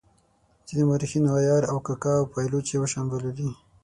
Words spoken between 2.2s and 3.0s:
پایلوچ یو